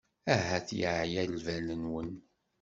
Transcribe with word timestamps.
Ahat 0.33 0.69
yeɛya 0.79 1.23
lbal-nwen. 1.33 2.11